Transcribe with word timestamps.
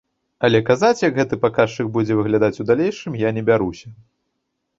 Але 0.47 0.59
казаць, 0.69 1.03
як 1.07 1.19
гэты 1.19 1.39
паказчык 1.43 1.91
будзе 1.99 2.17
выглядаць 2.21 2.59
у 2.65 2.67
далейшым, 2.71 3.19
я 3.27 3.35
не 3.37 3.45
бяруся. 3.53 3.95